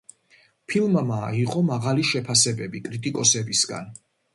ფილმმა 0.71 1.03
მიიღო 1.11 1.63
მაღალი 1.69 2.09
შეფასებები 2.15 2.87
კრიტიკოსებისგან. 2.91 3.99